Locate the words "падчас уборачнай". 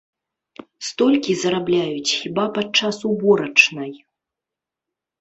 2.59-3.91